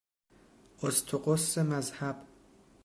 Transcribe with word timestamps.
اسطقس 0.83 1.57
مذهب 1.57 2.25